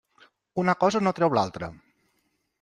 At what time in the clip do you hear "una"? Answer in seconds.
0.63-0.75